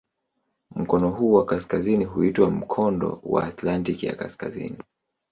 [0.75, 4.77] Mkono huu wa kaskazini huitwa "Mkondo wa Atlantiki ya Kaskazini".